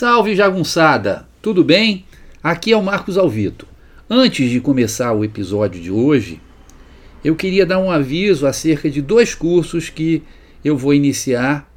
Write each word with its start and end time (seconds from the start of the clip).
Salve 0.00 0.36
jagunçada, 0.36 1.26
tudo 1.42 1.64
bem? 1.64 2.04
Aqui 2.40 2.70
é 2.70 2.76
o 2.76 2.82
Marcos 2.84 3.18
Alvito. 3.18 3.66
Antes 4.08 4.48
de 4.48 4.60
começar 4.60 5.12
o 5.12 5.24
episódio 5.24 5.82
de 5.82 5.90
hoje, 5.90 6.40
eu 7.24 7.34
queria 7.34 7.66
dar 7.66 7.80
um 7.80 7.90
aviso 7.90 8.46
acerca 8.46 8.88
de 8.88 9.02
dois 9.02 9.34
cursos 9.34 9.90
que 9.90 10.22
eu 10.64 10.76
vou 10.76 10.94
iniciar 10.94 11.68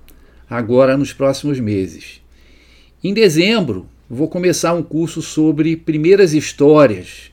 agora 0.47 0.95
nos 0.95 1.11
próximos 1.11 1.59
meses. 1.59 2.21
Em 3.03 3.11
dezembro, 3.11 3.87
vou 4.07 4.27
começar 4.27 4.75
um 4.75 4.83
curso 4.83 5.19
sobre 5.23 5.75
primeiras 5.75 6.31
histórias, 6.35 7.31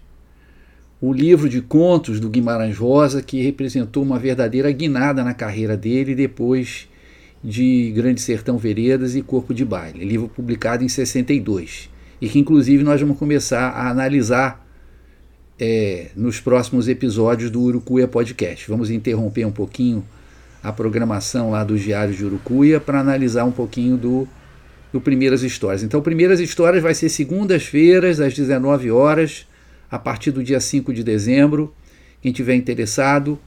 o 1.02 1.12
livro 1.12 1.50
de 1.50 1.60
contos 1.60 2.18
do 2.18 2.30
Guimarães 2.30 2.78
Rosa, 2.78 3.20
que 3.20 3.42
representou 3.42 4.02
uma 4.02 4.18
verdadeira 4.18 4.72
guinada 4.72 5.22
na 5.22 5.34
carreira 5.34 5.76
dele 5.76 6.14
depois 6.14 6.88
de 7.42 7.92
Grande 7.94 8.20
Sertão 8.20 8.58
Veredas 8.58 9.14
e 9.14 9.22
Corpo 9.22 9.54
de 9.54 9.64
Baile, 9.64 10.04
livro 10.04 10.28
publicado 10.28 10.84
em 10.84 10.88
62, 10.88 11.88
e 12.20 12.28
que 12.28 12.38
inclusive 12.38 12.82
nós 12.82 13.00
vamos 13.00 13.18
começar 13.18 13.68
a 13.70 13.88
analisar 13.88 14.66
é, 15.58 16.08
nos 16.14 16.40
próximos 16.40 16.88
episódios 16.88 17.50
do 17.50 17.60
Urucuia 17.60 18.06
Podcast. 18.06 18.68
Vamos 18.68 18.90
interromper 18.90 19.44
um 19.44 19.52
pouquinho 19.52 20.04
a 20.62 20.72
programação 20.72 21.50
lá 21.50 21.64
dos 21.64 21.80
Diários 21.80 22.16
de 22.16 22.24
Urucuia 22.24 22.80
para 22.80 23.00
analisar 23.00 23.44
um 23.44 23.52
pouquinho 23.52 23.96
do, 23.96 24.28
do 24.92 25.00
Primeiras 25.00 25.42
Histórias. 25.42 25.82
Então, 25.82 26.00
Primeiras 26.00 26.40
Histórias 26.40 26.82
vai 26.82 26.94
ser 26.94 27.08
segundas-feiras, 27.08 28.20
às 28.20 28.34
19 28.34 28.90
horas, 28.90 29.46
a 29.90 29.98
partir 29.98 30.30
do 30.30 30.42
dia 30.42 30.60
5 30.60 30.92
de 30.92 31.02
dezembro. 31.02 31.72
Quem 32.20 32.32
tiver 32.32 32.54
interessado, 32.54 33.38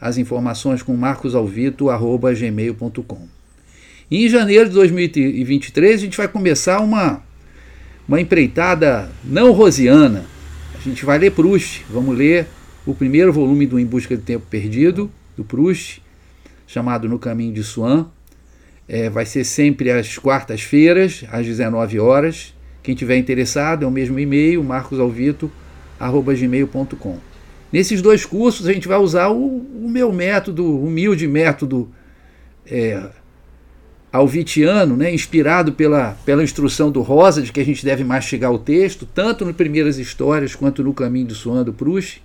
as 0.00 0.16
informações 0.18 0.82
com 0.82 0.96
marcosalvito.gmail.com. 0.96 3.28
Em 4.10 4.26
janeiro 4.28 4.68
de 4.68 4.74
2023 4.74 5.94
a 5.94 6.04
gente 6.04 6.16
vai 6.16 6.26
começar 6.28 6.80
uma, 6.80 7.22
uma 8.06 8.20
empreitada 8.20 9.10
não 9.24 9.50
rosiana. 9.52 10.24
A 10.74 10.80
gente 10.80 11.04
vai 11.04 11.18
ler 11.18 11.32
Proust, 11.32 11.84
vamos 11.90 12.16
ler 12.16 12.46
o 12.86 12.94
primeiro 12.94 13.32
volume 13.32 13.66
do 13.66 13.76
Em 13.78 13.84
Busca 13.84 14.16
do 14.16 14.22
Tempo 14.22 14.46
Perdido, 14.48 15.10
do 15.36 15.44
Proust, 15.44 16.00
chamado 16.66 17.06
No 17.08 17.18
Caminho 17.18 17.52
de 17.52 17.62
Swan. 17.62 18.06
É, 18.88 19.10
vai 19.10 19.26
ser 19.26 19.44
sempre 19.44 19.90
às 19.90 20.16
quartas-feiras, 20.16 21.24
às 21.30 21.44
19 21.44 22.00
horas. 22.00 22.54
Quem 22.82 22.94
tiver 22.94 23.18
interessado, 23.18 23.84
é 23.84 23.86
o 23.86 23.90
mesmo 23.90 24.18
e-mail, 24.18 24.64
marcosalvito.gmail.com. 24.64 27.27
Nesses 27.72 28.00
dois 28.00 28.24
cursos 28.24 28.66
a 28.66 28.72
gente 28.72 28.88
vai 28.88 28.98
usar 28.98 29.28
o, 29.28 29.58
o 29.58 29.88
meu 29.88 30.12
método, 30.12 30.64
humilde 30.64 31.26
método 31.28 31.90
é, 32.66 33.02
alvitiano, 34.12 34.96
né, 34.96 35.12
inspirado 35.12 35.72
pela, 35.72 36.16
pela 36.24 36.42
instrução 36.42 36.90
do 36.90 37.02
Rosa, 37.02 37.42
de 37.42 37.52
que 37.52 37.60
a 37.60 37.64
gente 37.64 37.84
deve 37.84 38.04
mastigar 38.04 38.52
o 38.52 38.58
texto, 38.58 39.06
tanto 39.06 39.44
nas 39.44 39.54
primeiras 39.54 39.98
histórias 39.98 40.54
quanto 40.54 40.82
no 40.82 40.94
Caminho 40.94 41.26
do 41.26 41.34
Suan 41.34 41.62
do 41.62 41.72
Proust. 41.72 42.22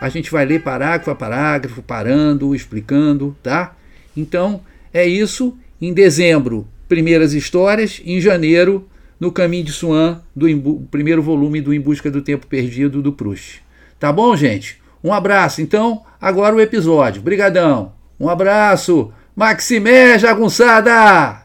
A 0.00 0.08
gente 0.08 0.30
vai 0.30 0.44
ler 0.44 0.62
parágrafo 0.62 1.10
a 1.10 1.14
parágrafo, 1.14 1.82
parando, 1.82 2.54
explicando, 2.54 3.36
tá? 3.42 3.76
Então, 4.16 4.60
é 4.92 5.06
isso. 5.06 5.56
Em 5.80 5.92
dezembro, 5.92 6.66
primeiras 6.88 7.32
histórias. 7.32 8.02
Em 8.04 8.20
janeiro, 8.20 8.88
no 9.18 9.30
Caminho 9.30 9.64
de 9.64 9.72
Suan, 9.72 10.20
do 10.34 10.46
primeiro 10.90 11.22
volume 11.22 11.60
do 11.60 11.72
Em 11.72 11.80
Busca 11.80 12.10
do 12.10 12.20
Tempo 12.20 12.48
Perdido 12.48 13.00
do 13.00 13.12
Proust. 13.12 13.62
Tá 13.98 14.12
bom, 14.12 14.36
gente? 14.36 14.81
Um 15.02 15.12
abraço. 15.12 15.60
Então, 15.60 16.02
agora 16.20 16.54
o 16.54 16.60
episódio. 16.60 17.22
Brigadão. 17.22 17.92
Um 18.18 18.28
abraço. 18.28 19.12
Maximé 19.34 20.18
Jagunçada! 20.18 21.41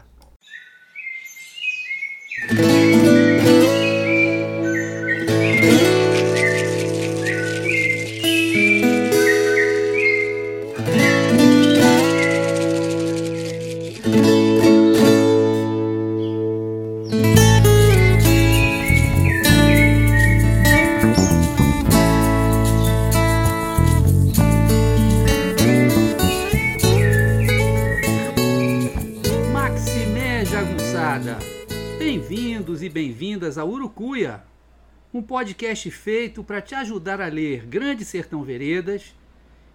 Podcast 35.28 35.90
feito 35.90 36.42
para 36.42 36.62
te 36.62 36.74
ajudar 36.74 37.20
a 37.20 37.26
ler 37.26 37.66
Grande 37.66 38.02
Sertão 38.02 38.42
Veredas 38.42 39.14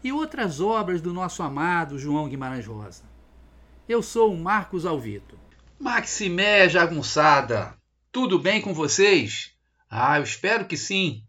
e 0.04 0.12
outras 0.12 0.60
obras 0.60 1.00
do 1.00 1.14
nosso 1.14 1.44
amado 1.44 2.00
João 2.00 2.28
Guimarães 2.28 2.66
Rosa. 2.66 3.04
Eu 3.88 4.02
sou 4.02 4.34
o 4.34 4.38
Marcos 4.38 4.84
Alvito. 4.84 5.38
Maximé 5.80 6.68
Jagunçada, 6.68 7.78
tudo 8.12 8.40
bem 8.40 8.62
com 8.62 8.74
vocês? 8.74 9.52
Ah, 9.88 10.18
eu 10.18 10.24
espero 10.24 10.66
que 10.66 10.76
sim. 10.76 11.24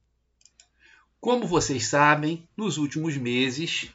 Como 1.21 1.47
vocês 1.47 1.87
sabem, 1.87 2.49
nos 2.57 2.79
últimos 2.79 3.19
meses 3.19 3.91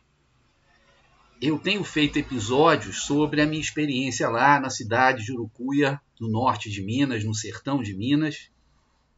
eu 1.41 1.57
tenho 1.57 1.83
feito 1.83 2.19
episódios 2.19 3.01
sobre 3.01 3.41
a 3.41 3.47
minha 3.47 3.61
experiência 3.61 4.29
lá 4.29 4.59
na 4.59 4.69
cidade 4.69 5.25
de 5.25 5.31
Urucuia, 5.31 5.99
no 6.21 6.29
norte 6.29 6.69
de 6.69 6.83
Minas, 6.83 7.23
no 7.23 7.33
sertão 7.33 7.81
de 7.81 7.97
Minas, 7.97 8.51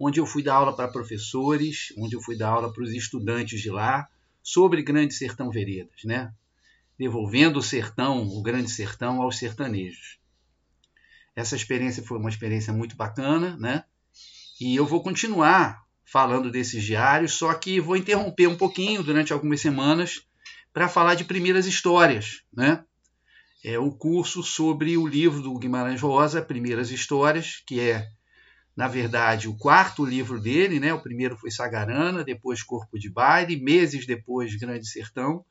onde 0.04 0.20
eu 0.20 0.26
fui 0.26 0.42
dar 0.42 0.56
aula 0.56 0.76
para 0.76 0.88
professores, 0.88 1.94
onde 1.96 2.16
eu 2.16 2.22
fui 2.22 2.36
dar 2.36 2.50
aula 2.50 2.74
para 2.74 2.82
os 2.82 2.92
estudantes 2.92 3.62
de 3.62 3.70
lá 3.70 4.08
sobre 4.42 4.82
Grande 4.82 5.14
Sertão 5.14 5.52
Veredas, 5.52 6.04
né? 6.04 6.34
Devolvendo 6.98 7.60
o 7.60 7.64
sertão, 7.64 8.24
o 8.24 8.42
Grande 8.42 8.72
Sertão 8.72 9.22
aos 9.22 9.38
sertanejos. 9.38 10.18
Essa 11.36 11.56
experiência 11.56 12.02
foi 12.02 12.18
uma 12.18 12.30
experiência 12.30 12.74
muito 12.74 12.96
bacana, 12.96 13.56
né? 13.58 13.84
E 14.60 14.76
eu 14.76 14.88
vou 14.88 15.04
continuar 15.04 15.84
falando 16.04 16.50
desses 16.50 16.84
diários, 16.84 17.34
só 17.34 17.54
que 17.54 17.80
vou 17.80 17.96
interromper 17.96 18.48
um 18.48 18.58
pouquinho 18.58 19.04
durante 19.04 19.32
algumas 19.32 19.62
semanas 19.62 20.26
para 20.74 20.90
falar 20.90 21.14
de 21.14 21.26
primeiras 21.26 21.68
histórias, 21.68 22.42
né? 22.52 22.84
É 23.64 23.78
o 23.78 23.92
curso 23.92 24.42
sobre 24.42 24.98
o 24.98 25.06
livro 25.06 25.44
do 25.44 25.60
Guimarães 25.60 26.02
Rosa, 26.02 26.42
Primeiras 26.42 26.90
Histórias, 26.90 27.62
que 27.68 27.80
é, 27.80 28.10
na 28.76 28.88
verdade, 28.88 29.48
o 29.48 29.58
quarto 29.58 30.06
livro 30.06 30.40
dele, 30.40 30.80
né? 30.80 30.94
O 30.94 31.02
primeiro 31.02 31.36
foi 31.36 31.52
Sagarana, 31.52 32.24
depois 32.24 32.64
Corpo 32.64 32.98
de 32.98 33.10
Baile, 33.10 33.62
meses 33.62 34.06
depois 34.06 34.56
Grande 34.56 34.88
Sertão, 34.88 35.44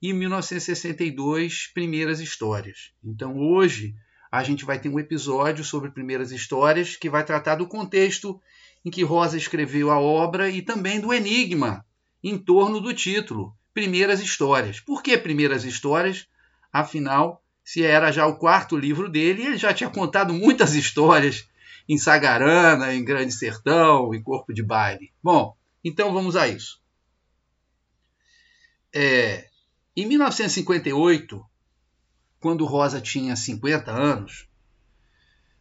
e 0.00 0.10
em 0.10 0.12
1962, 0.12 1.70
Primeiras 1.72 2.20
Histórias. 2.20 2.92
Então, 3.02 3.38
hoje, 3.38 3.94
a 4.30 4.42
gente 4.42 4.64
vai 4.64 4.78
ter 4.78 4.88
um 4.88 5.00
episódio 5.00 5.64
sobre 5.64 5.90
Primeiras 5.90 6.30
Histórias 6.30 6.96
que 6.96 7.08
vai 7.08 7.24
tratar 7.24 7.54
do 7.54 7.66
contexto 7.66 8.40
em 8.84 8.90
que 8.90 9.02
Rosa 9.02 9.36
escreveu 9.36 9.90
a 9.90 9.98
obra 9.98 10.50
e 10.50 10.60
também 10.60 11.00
do 11.00 11.12
enigma 11.12 11.84
em 12.22 12.36
torno 12.36 12.80
do 12.80 12.92
título, 12.92 13.56
Primeiras 13.72 14.20
Histórias. 14.20 14.80
Por 14.80 15.02
que 15.02 15.16
Primeiras 15.16 15.64
Histórias? 15.64 16.26
Afinal, 16.72 17.42
se 17.64 17.82
era 17.82 18.12
já 18.12 18.26
o 18.26 18.36
quarto 18.36 18.76
livro 18.76 19.08
dele, 19.08 19.42
ele 19.42 19.56
já 19.56 19.72
tinha 19.72 19.88
contado 19.90 20.32
muitas 20.32 20.74
histórias 20.74 21.48
em 21.88 21.98
Sagarana, 21.98 22.94
em 22.94 23.04
Grande 23.04 23.32
Sertão, 23.32 24.14
em 24.14 24.22
Corpo 24.22 24.52
de 24.52 24.62
Baile. 24.62 25.12
Bom, 25.22 25.56
então 25.84 26.12
vamos 26.12 26.36
a 26.36 26.48
isso. 26.48 26.80
É, 28.92 29.48
em 29.94 30.06
1958, 30.06 31.44
quando 32.40 32.64
Rosa 32.64 33.00
tinha 33.00 33.36
50 33.36 33.90
anos, 33.90 34.48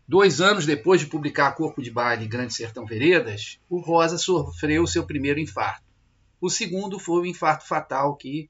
dois 0.07 0.41
anos 0.41 0.65
depois 0.65 1.01
de 1.01 1.07
publicar 1.07 1.51
Corpo 1.53 1.81
de 1.81 1.91
Baile 1.91 2.25
e 2.25 2.29
Grande 2.29 2.53
Sertão 2.53 2.85
Veredas, 2.85 3.59
o 3.69 3.79
Rosa 3.79 4.17
sofreu 4.17 4.87
seu 4.87 5.05
primeiro 5.05 5.39
infarto. 5.39 5.85
O 6.39 6.49
segundo 6.49 6.99
foi 6.99 7.21
o 7.21 7.25
infarto 7.25 7.67
fatal 7.67 8.15
que 8.15 8.49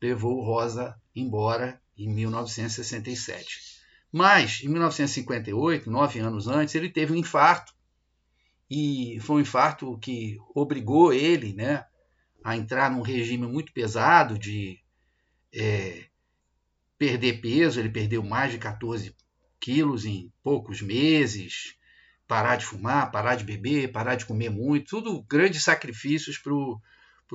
levou 0.00 0.42
Rosa 0.42 1.00
embora 1.14 1.80
em 1.96 2.08
1967. 2.08 3.73
Mas, 4.16 4.62
em 4.62 4.68
1958, 4.68 5.90
nove 5.90 6.20
anos 6.20 6.46
antes, 6.46 6.72
ele 6.76 6.88
teve 6.88 7.12
um 7.12 7.16
infarto. 7.16 7.74
E 8.70 9.18
foi 9.20 9.38
um 9.38 9.40
infarto 9.40 9.98
que 9.98 10.38
obrigou 10.54 11.12
ele 11.12 11.52
né, 11.52 11.84
a 12.44 12.56
entrar 12.56 12.92
num 12.92 13.02
regime 13.02 13.44
muito 13.44 13.72
pesado 13.72 14.38
de 14.38 14.78
é, 15.52 16.04
perder 16.96 17.40
peso. 17.40 17.80
Ele 17.80 17.88
perdeu 17.88 18.22
mais 18.22 18.52
de 18.52 18.58
14 18.58 19.12
quilos 19.58 20.04
em 20.04 20.32
poucos 20.44 20.80
meses 20.80 21.76
parar 22.28 22.56
de 22.56 22.64
fumar, 22.64 23.10
parar 23.10 23.34
de 23.34 23.42
beber, 23.44 23.90
parar 23.90 24.14
de 24.14 24.26
comer 24.26 24.48
muito, 24.48 24.90
tudo 24.90 25.22
grandes 25.22 25.62
sacrifícios 25.62 26.38
para 26.38 26.54
o 26.54 26.80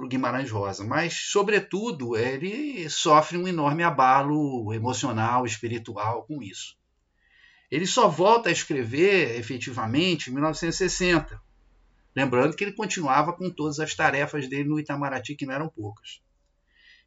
Guimarães 0.07 0.50
Rosa. 0.50 0.84
Mas, 0.84 1.13
sobretudo, 1.31 2.16
ele 2.16 2.90
sofre 2.90 3.38
um 3.38 3.48
enorme 3.48 3.84
abalo 3.84 4.74
emocional, 4.74 5.46
espiritual 5.46 6.24
com 6.24 6.42
isso. 6.42 6.78
Ele 7.72 7.86
só 7.86 8.07
volta 8.07 8.50
a 8.50 8.51
escrever 8.51 9.38
efetivamente 9.38 10.30
em 10.30 10.34
1960. 10.34 11.42
Lembrando 12.16 12.56
que 12.56 12.63
ele 12.63 12.74
continuava 12.74 13.34
com 13.34 13.50
todas 13.50 13.80
as 13.80 13.94
tarefas 13.94 14.48
dele 14.48 14.69
no 14.69 14.80
Itamaraty, 14.80 15.36
que 15.36 15.46
não 15.46 15.54
eram 15.54 15.69
poucas. 15.69 16.22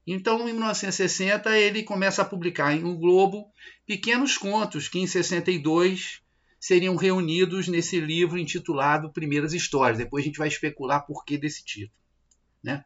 Então, 0.06 0.48
em 0.48 0.52
1960, 0.52 1.56
ele 1.56 1.82
começa 1.82 2.22
a 2.22 2.24
publicar 2.24 2.74
em 2.74 2.84
O 2.84 2.96
Globo 2.96 3.52
pequenos 3.86 4.36
contos 4.36 4.88
que, 4.88 4.98
em 4.98 5.06
62, 5.06 6.20
seriam 6.58 6.96
reunidos 6.96 7.68
nesse 7.68 8.00
livro 8.00 8.38
intitulado 8.38 9.12
Primeiras 9.12 9.52
Histórias. 9.52 9.98
Depois 9.98 10.22
a 10.22 10.26
gente 10.26 10.38
vai 10.38 10.48
especular 10.48 11.04
por 11.06 11.24
que 11.24 11.36
desse 11.36 11.64
título. 11.64 12.01
Né? 12.62 12.84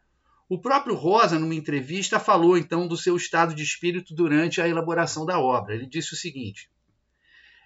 O 0.49 0.57
próprio 0.57 0.95
Rosa, 0.95 1.37
numa 1.37 1.55
entrevista, 1.55 2.19
falou 2.19 2.57
então 2.57 2.87
do 2.87 2.95
seu 2.95 3.15
estado 3.17 3.53
de 3.53 3.63
espírito 3.63 4.13
durante 4.13 4.61
a 4.61 4.67
elaboração 4.67 5.25
da 5.25 5.39
obra. 5.39 5.75
Ele 5.75 5.85
disse 5.85 6.13
o 6.13 6.17
seguinte: 6.17 6.69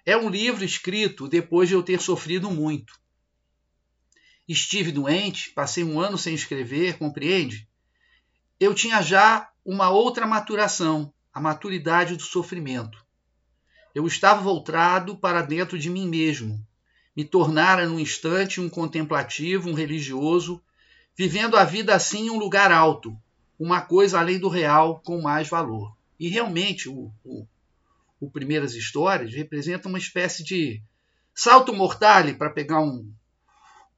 É 0.04 0.16
um 0.16 0.28
livro 0.28 0.64
escrito 0.64 1.28
depois 1.28 1.68
de 1.68 1.74
eu 1.74 1.82
ter 1.82 2.00
sofrido 2.00 2.50
muito. 2.50 3.00
Estive 4.48 4.90
doente, 4.90 5.50
passei 5.50 5.84
um 5.84 6.00
ano 6.00 6.18
sem 6.18 6.34
escrever, 6.34 6.98
compreende? 6.98 7.68
Eu 8.58 8.74
tinha 8.74 9.00
já 9.00 9.48
uma 9.64 9.90
outra 9.90 10.26
maturação, 10.26 11.14
a 11.32 11.40
maturidade 11.40 12.16
do 12.16 12.22
sofrimento. 12.22 13.02
Eu 13.94 14.06
estava 14.06 14.42
voltado 14.42 15.16
para 15.16 15.42
dentro 15.42 15.78
de 15.78 15.88
mim 15.88 16.08
mesmo. 16.08 16.66
Me 17.14 17.24
tornara 17.24 17.86
num 17.86 18.00
instante 18.00 18.60
um 18.60 18.68
contemplativo, 18.68 19.68
um 19.68 19.74
religioso, 19.74 20.62
vivendo 21.16 21.56
a 21.56 21.64
vida 21.64 21.94
assim 21.94 22.26
em 22.26 22.30
um 22.30 22.38
lugar 22.38 22.72
alto, 22.72 23.16
uma 23.58 23.80
coisa 23.80 24.18
além 24.18 24.38
do 24.38 24.48
real 24.48 25.00
com 25.04 25.20
mais 25.20 25.48
valor. 25.48 25.96
E 26.18 26.28
realmente 26.28 26.88
o, 26.88 27.12
o, 27.24 27.46
o 28.20 28.30
Primeiras 28.30 28.74
Histórias 28.74 29.32
representa 29.32 29.88
uma 29.88 29.98
espécie 29.98 30.42
de 30.42 30.82
salto 31.34 31.72
mortale, 31.72 32.34
para 32.34 32.50
pegar 32.50 32.80
um, 32.80 33.10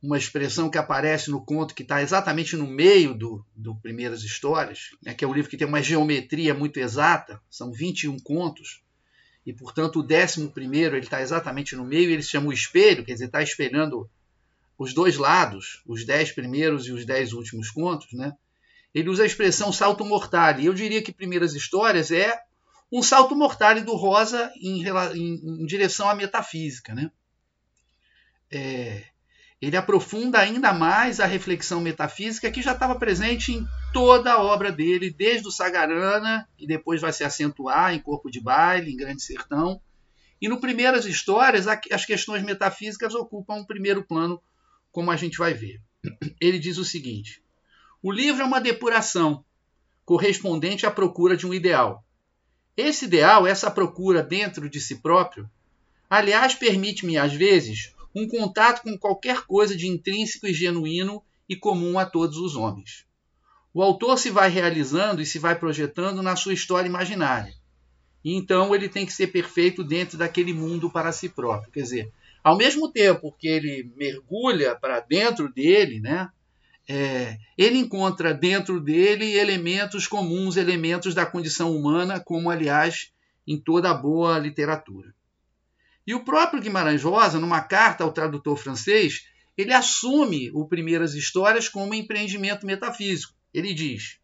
uma 0.03 0.19
expressão 0.19 0.69
que 0.69 0.79
aparece 0.79 1.31
no 1.31 1.45
conto 1.45 1.75
que 1.75 1.83
está 1.83 2.03
exatamente 2.03 2.57
no 2.57 2.67
meio 2.67 3.15
do, 3.15 3.45
do 3.57 3.75
Primeiras 3.77 4.23
Histórias, 4.23 4.91
né, 5.03 5.15
que 5.15 5.25
é 5.25 5.29
um 5.29 5.33
livro 5.33 5.51
que 5.51 5.57
tem 5.57 5.67
uma 5.67 5.83
geometria 5.83 6.55
muito 6.55 6.79
exata, 6.79 7.41
são 7.51 7.73
21 7.73 8.19
contos, 8.19 8.83
e 9.47 9.53
portanto 9.53 10.01
o 10.01 10.03
décimo 10.03 10.51
primeiro 10.51 10.97
ele 10.97 11.07
está 11.07 11.21
exatamente 11.21 11.75
no 11.75 11.85
meio, 11.85 12.11
ele 12.11 12.23
se 12.23 12.31
chama 12.31 12.49
o 12.49 12.53
espelho, 12.53 13.05
quer 13.05 13.15
dizer, 13.15 13.27
está 13.27 13.43
espelhando 13.43 14.09
os 14.79 14.93
dois 14.93 15.17
lados, 15.17 15.83
os 15.87 16.05
dez 16.05 16.33
primeiros 16.33 16.87
e 16.87 16.93
os 16.93 17.05
dez 17.05 17.33
últimos 17.33 17.71
contos, 17.71 18.13
né? 18.13 18.33
ele 18.95 19.09
usa 19.11 19.25
a 19.25 19.27
expressão 19.27 19.73
salto 19.73 20.05
mortale. 20.05 20.65
Eu 20.65 20.73
diria 20.73 21.03
que 21.03 21.13
Primeiras 21.13 21.55
Histórias 21.55 22.13
é 22.13 22.41
um 22.93 23.03
salto 23.03 23.35
mortale 23.35 23.81
do 23.81 23.97
Rosa 23.97 24.53
em, 24.57 24.87
em, 24.87 25.63
em 25.63 25.67
direção 25.67 26.09
à 26.09 26.15
metafísica. 26.15 26.95
Né? 26.95 27.11
É, 28.53 29.03
ele 29.61 29.77
aprofunda 29.77 30.39
ainda 30.39 30.73
mais 30.73 31.19
a 31.19 31.27
reflexão 31.27 31.81
metafísica 31.81 32.53
que 32.53 32.63
já 32.63 32.73
estava 32.73 32.95
presente 32.95 33.53
em 33.53 33.67
toda 33.93 34.33
a 34.33 34.43
obra 34.43 34.71
dele, 34.71 35.11
desde 35.11 35.49
o 35.49 35.51
Sagarana, 35.51 36.49
que 36.57 36.67
depois 36.67 37.01
vai 37.01 37.13
se 37.13 37.25
acentuar 37.25 37.93
em 37.93 38.01
Corpo 38.01 38.31
de 38.31 38.41
Baile, 38.41 38.93
em 38.93 38.97
Grande 38.97 39.23
Sertão. 39.23 39.81
E 40.41 40.49
no 40.49 40.61
Primeiras 40.61 41.05
Histórias, 41.05 41.67
as 41.67 42.05
questões 42.05 42.45
metafísicas 42.45 43.15
ocupam 43.15 43.55
um 43.55 43.65
primeiro 43.65 44.05
plano 44.05 44.41
como 44.95 45.11
a 45.11 45.17
gente 45.17 45.37
vai 45.37 45.53
ver. 45.53 45.83
Ele 46.41 46.59
diz 46.59 46.79
o 46.79 46.85
seguinte: 46.85 47.43
o 48.01 48.13
livro 48.13 48.43
é 48.43 48.45
uma 48.47 48.61
depuração 48.61 49.45
correspondente 50.05 50.87
à 50.87 50.91
procura 50.91 51.37
de 51.37 51.47
um 51.47 51.53
ideal. 51.53 52.05
Esse 52.77 53.07
ideal, 53.07 53.47
essa 53.47 53.71
procura 53.71 54.23
dentro 54.23 54.71
de 54.71 54.81
si 54.81 54.97
próprio, 54.97 55.51
aliás, 56.09 56.55
permite-me, 56.55 57.19
às 57.19 57.33
vezes, 57.33 57.93
um 58.15 58.29
contato 58.29 58.83
com 58.83 58.97
qualquer 58.97 59.43
coisa 59.43 59.77
de 59.77 59.89
intrínseco 59.89 60.47
e 60.47 60.55
genuíno 60.55 61.21
e 61.49 61.57
comum 61.57 61.99
a 61.99 62.07
todos 62.07 62.37
os 62.37 62.55
homens. 62.55 63.05
O 63.73 63.83
autor 63.83 64.17
se 64.17 64.31
vai 64.31 64.49
realizando 64.49 65.21
e 65.21 65.27
se 65.27 65.41
vai 65.41 65.59
projetando 65.59 66.23
na 66.23 66.37
sua 66.37 66.55
história 66.55 66.89
imaginária. 66.89 67.53
E 68.25 68.33
então 68.35 68.73
ele 68.73 68.89
tem 68.89 69.05
que 69.05 69.13
ser 69.13 69.29
perfeito 69.29 69.83
dentro 69.83 70.17
daquele 70.17 70.53
mundo 70.53 70.89
para 70.89 71.11
si 71.11 71.29
próprio. 71.29 71.73
Quer 71.73 71.83
dizer, 71.83 72.13
ao 72.45 72.59
mesmo 72.59 72.93
tempo 72.93 73.33
que 73.33 73.49
ele 73.49 73.91
mergulha 73.97 74.77
para 74.77 75.01
dentro 75.01 75.51
dele, 75.51 75.99
né, 75.99 76.29
é, 76.87 77.39
ele 77.57 77.79
encontra 77.79 78.35
dentro 78.35 78.79
dele 78.79 79.33
elementos 79.33 80.07
comuns, 80.07 80.59
elementos 80.59 81.15
da 81.15 81.25
condição 81.25 81.75
humana, 81.75 82.21
como, 82.21 82.51
aliás, 82.51 83.11
em 83.47 83.59
toda 83.59 83.91
a 83.91 83.95
boa 83.95 84.39
literatura. 84.39 85.15
E 86.07 86.15
o 86.15 86.23
próprio 86.23 86.61
Guimarães 86.61 87.03
Rosa, 87.03 87.41
numa 87.41 87.63
carta 87.63 88.05
ao 88.05 88.13
tradutor 88.13 88.59
francês, 88.59 89.27
ele 89.57 89.73
assume 89.73 90.51
o 90.53 90.69
Primeiras 90.69 91.15
Histórias 91.15 91.67
como 91.67 91.95
empreendimento 91.95 92.67
metafísico. 92.67 93.33
Ele 93.55 93.73
diz: 93.73 94.19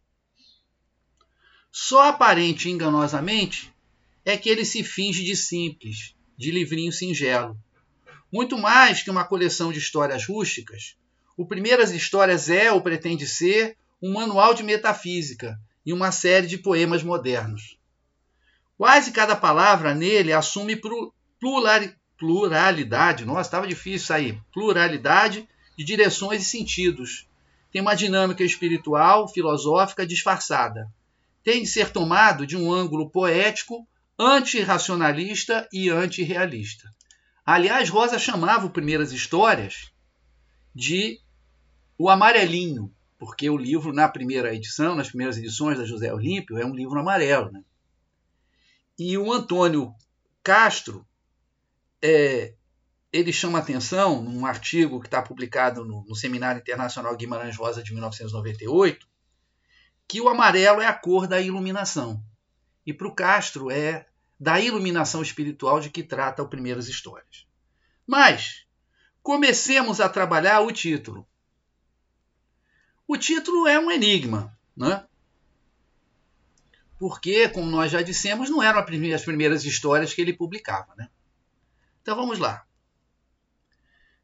Só 1.71 2.09
aparente 2.09 2.69
enganosamente 2.69 3.73
é 4.23 4.37
que 4.37 4.47
ele 4.47 4.63
se 4.63 4.83
finge 4.83 5.23
de 5.23 5.35
simples, 5.35 6.15
de 6.37 6.51
livrinho 6.51 6.91
singelo 6.91 7.57
muito 8.31 8.57
mais 8.57 9.03
que 9.03 9.11
uma 9.11 9.25
coleção 9.25 9.71
de 9.71 9.79
histórias 9.79 10.25
rústicas, 10.25 10.95
o 11.35 11.45
Primeiras 11.45 11.91
Histórias 11.91 12.49
é 12.49 12.71
ou 12.71 12.81
pretende 12.81 13.27
ser 13.27 13.75
um 14.01 14.13
manual 14.13 14.53
de 14.53 14.63
metafísica 14.63 15.59
e 15.85 15.91
uma 15.91 16.11
série 16.11 16.47
de 16.47 16.57
poemas 16.57 17.03
modernos. 17.03 17.77
Quase 18.77 19.11
cada 19.11 19.35
palavra 19.35 19.93
nele 19.93 20.33
assume 20.33 20.79
pluralidade, 22.17 23.25
nossa, 23.25 23.41
estava 23.41 23.67
difícil 23.67 24.07
sair, 24.07 24.41
pluralidade 24.53 25.47
de 25.77 25.83
direções 25.83 26.43
e 26.43 26.45
sentidos. 26.45 27.27
Tem 27.71 27.81
uma 27.81 27.95
dinâmica 27.95 28.43
espiritual, 28.43 29.27
filosófica 29.27 30.05
disfarçada. 30.05 30.87
Tem 31.43 31.63
de 31.63 31.67
ser 31.67 31.89
tomado 31.89 32.45
de 32.45 32.55
um 32.57 32.71
ângulo 32.71 33.09
poético, 33.09 33.87
antirracionalista 34.17 35.67
e 35.71 35.89
antirrealista. 35.89 36.93
Aliás, 37.45 37.89
Rosa 37.89 38.19
chamava 38.19 38.65
o 38.65 38.71
Primeiras 38.71 39.11
Histórias 39.11 39.91
de 40.73 41.19
O 41.97 42.09
Amarelinho, 42.09 42.93
porque 43.17 43.49
o 43.49 43.57
livro, 43.57 43.91
na 43.91 44.07
primeira 44.07 44.53
edição, 44.53 44.95
nas 44.95 45.09
primeiras 45.09 45.37
edições 45.37 45.77
da 45.77 45.85
José 45.85 46.13
Olímpio, 46.13 46.57
é 46.57 46.65
um 46.65 46.75
livro 46.75 46.99
amarelo. 46.99 47.51
Né? 47.51 47.63
E 48.97 49.17
o 49.17 49.31
Antônio 49.31 49.93
Castro, 50.43 51.05
é, 52.01 52.53
ele 53.11 53.33
chama 53.33 53.59
atenção, 53.59 54.21
num 54.21 54.45
artigo 54.45 54.99
que 54.99 55.07
está 55.07 55.21
publicado 55.21 55.83
no, 55.83 56.05
no 56.05 56.15
Seminário 56.15 56.61
Internacional 56.61 57.15
Guimarães 57.15 57.57
Rosa 57.57 57.83
de 57.83 57.91
1998, 57.91 59.07
que 60.07 60.21
o 60.21 60.29
amarelo 60.29 60.81
é 60.81 60.85
a 60.85 60.93
cor 60.93 61.27
da 61.27 61.41
iluminação. 61.41 62.23
E 62.85 62.93
para 62.93 63.07
o 63.07 63.15
Castro 63.15 63.71
é 63.71 64.07
da 64.41 64.59
iluminação 64.59 65.21
espiritual 65.21 65.79
de 65.79 65.91
que 65.91 66.01
trata 66.01 66.41
o 66.41 66.47
Primeiras 66.47 66.87
Histórias. 66.87 67.45
Mas 68.07 68.65
comecemos 69.21 70.01
a 70.01 70.09
trabalhar 70.09 70.61
o 70.61 70.71
título. 70.71 71.27
O 73.07 73.17
título 73.17 73.67
é 73.67 73.79
um 73.79 73.91
enigma, 73.91 74.57
né? 74.75 75.05
Porque, 76.97 77.49
como 77.49 77.69
nós 77.69 77.91
já 77.91 78.01
dissemos, 78.01 78.49
não 78.49 78.63
eram 78.63 78.79
as 78.79 79.23
primeiras 79.23 79.63
histórias 79.63 80.11
que 80.11 80.21
ele 80.21 80.33
publicava. 80.33 80.95
Né? 80.97 81.07
Então 82.01 82.15
vamos 82.15 82.39
lá. 82.39 82.65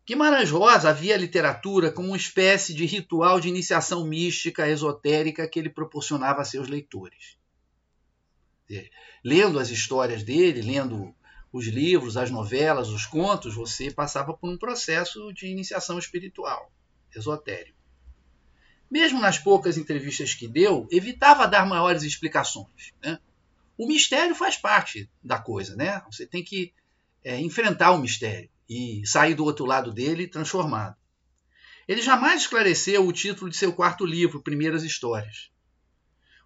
Guimarães 0.03 0.49
Rosa 0.49 0.91
via 0.91 1.13
a 1.13 1.19
literatura 1.19 1.91
como 1.91 2.07
uma 2.07 2.17
espécie 2.17 2.73
de 2.73 2.87
ritual 2.87 3.39
de 3.39 3.49
iniciação 3.49 4.03
mística, 4.07 4.67
esotérica 4.67 5.47
que 5.47 5.59
ele 5.59 5.69
proporcionava 5.69 6.41
a 6.41 6.45
seus 6.45 6.67
leitores 6.67 7.37
lendo 9.23 9.59
as 9.59 9.69
histórias 9.69 10.23
dele, 10.23 10.61
lendo 10.61 11.15
os 11.51 11.67
livros, 11.67 12.17
as 12.17 12.29
novelas, 12.29 12.89
os 12.89 13.05
contos, 13.05 13.55
você 13.55 13.91
passava 13.91 14.33
por 14.33 14.49
um 14.49 14.57
processo 14.57 15.31
de 15.33 15.47
iniciação 15.47 15.97
espiritual, 15.97 16.71
esotérico. 17.15 17.77
Mesmo 18.89 19.19
nas 19.19 19.37
poucas 19.37 19.77
entrevistas 19.77 20.33
que 20.33 20.47
deu, 20.47 20.87
evitava 20.91 21.47
dar 21.47 21.65
maiores 21.65 22.03
explicações. 22.03 22.93
Né? 23.03 23.19
O 23.77 23.87
mistério 23.87 24.35
faz 24.35 24.55
parte 24.57 25.09
da 25.23 25.37
coisa, 25.37 25.75
né? 25.75 26.01
Você 26.09 26.25
tem 26.25 26.43
que 26.43 26.73
é, 27.23 27.39
enfrentar 27.39 27.91
o 27.91 27.97
mistério 27.97 28.49
e 28.69 29.05
sair 29.05 29.35
do 29.35 29.43
outro 29.43 29.65
lado 29.65 29.91
dele 29.91 30.27
transformado. 30.27 30.95
Ele 31.87 32.01
jamais 32.01 32.41
esclareceu 32.41 33.05
o 33.05 33.13
título 33.13 33.49
de 33.49 33.57
seu 33.57 33.71
quarto 33.71 34.05
livro, 34.05 34.41
Primeiras 34.41 34.83
Histórias. 34.83 35.49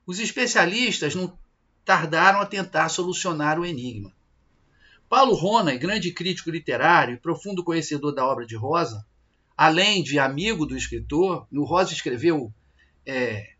Os 0.06 0.20
especialistas 0.20 1.16
não 1.16 1.38
tardaram 1.84 2.42
a 2.42 2.46
tentar 2.46 2.90
solucionar 2.90 3.60
o 3.60 3.66
enigma. 3.66 4.12
Paulo 5.10 5.34
Rona, 5.34 5.76
grande 5.76 6.12
crítico 6.12 6.50
literário 6.50 7.16
e 7.16 7.20
profundo 7.20 7.64
conhecedor 7.64 8.14
da 8.14 8.26
obra 8.26 8.46
de 8.46 8.56
Rosa, 8.56 9.06
além 9.58 10.02
de 10.02 10.18
amigo 10.18 10.66
do 10.66 10.78
escritor, 10.78 11.46
no 11.52 11.64
Rosa 11.64 11.94
escreveu 11.94 12.54
é, 13.06 13.54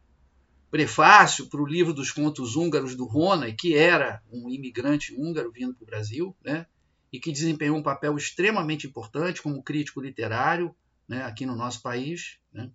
prefácio 0.72 1.48
para 1.48 1.62
o 1.62 1.68
livro 1.68 1.94
dos 1.94 2.12
contos 2.12 2.56
húngaros 2.56 2.96
do 2.96 3.06
Rona, 3.06 3.52
que 3.52 3.76
era 3.76 4.22
um 4.32 4.50
imigrante 4.50 5.14
húngaro 5.14 5.52
vindo 5.52 5.74
para 5.74 5.84
o 5.84 5.88
Brasil, 5.88 6.36
né? 6.44 6.66
e 7.12 7.20
que 7.20 7.32
desempenhou 7.32 7.78
um 7.78 7.84
papel 7.84 8.16
extremamente 8.16 8.88
importante 8.88 9.42
como 9.42 9.62
crítico 9.62 10.00
literário 10.00 10.74
né, 11.08 11.24
aqui 11.24 11.46
no 11.46 11.56
nosso 11.56 11.82
país. 11.82 12.38
Né. 12.54 12.72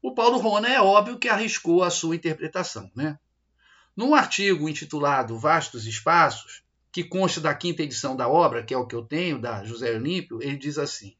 O 0.00 0.14
Paulo 0.14 0.38
Rona 0.38 0.68
é 0.68 0.80
óbvio 0.80 1.18
que 1.18 1.28
arriscou 1.28 1.82
a 1.82 1.90
sua 1.90 2.14
interpretação. 2.14 2.88
Né. 2.94 3.18
Num 3.98 4.14
artigo 4.14 4.68
intitulado 4.68 5.36
Vastos 5.36 5.84
Espaços, 5.84 6.62
que 6.92 7.02
consta 7.02 7.40
da 7.40 7.52
quinta 7.52 7.82
edição 7.82 8.14
da 8.14 8.28
obra, 8.28 8.62
que 8.62 8.72
é 8.72 8.78
o 8.78 8.86
que 8.86 8.94
eu 8.94 9.02
tenho, 9.02 9.40
da 9.40 9.64
José 9.64 9.92
Olímpio, 9.92 10.40
ele 10.40 10.56
diz 10.56 10.78
assim: 10.78 11.16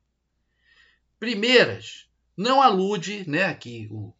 Primeiras 1.19 2.09
não 2.37 2.63
alude, 2.63 3.29
né, 3.29 3.53
que 3.53 3.89
o, 3.91 4.15